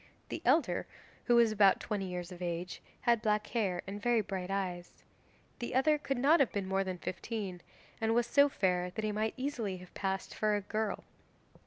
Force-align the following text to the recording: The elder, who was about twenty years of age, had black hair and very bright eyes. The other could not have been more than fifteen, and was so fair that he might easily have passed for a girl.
The 0.29 0.41
elder, 0.45 0.87
who 1.25 1.35
was 1.35 1.51
about 1.51 1.79
twenty 1.79 2.05
years 2.05 2.31
of 2.31 2.41
age, 2.41 2.81
had 3.01 3.21
black 3.21 3.45
hair 3.45 3.83
and 3.85 4.01
very 4.01 4.21
bright 4.21 4.49
eyes. 4.49 5.03
The 5.59 5.75
other 5.75 5.99
could 5.99 6.17
not 6.17 6.39
have 6.39 6.51
been 6.51 6.67
more 6.67 6.83
than 6.83 6.97
fifteen, 6.97 7.61
and 8.01 8.15
was 8.15 8.25
so 8.25 8.49
fair 8.49 8.89
that 8.89 9.03
he 9.05 9.11
might 9.11 9.35
easily 9.37 9.77
have 9.77 9.93
passed 9.93 10.33
for 10.33 10.55
a 10.55 10.61
girl. 10.61 11.03